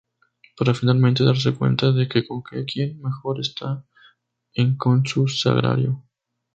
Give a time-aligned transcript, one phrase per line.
[0.57, 3.85] Para, finalmente, darse cuenta de que con quien mejor está
[4.51, 6.03] es con su Sagrario.